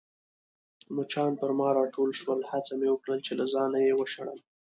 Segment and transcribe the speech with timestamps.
[0.95, 4.39] مچان پر ما راټول شول، هڅه مې وکړل چي له ځانه يې وشړم.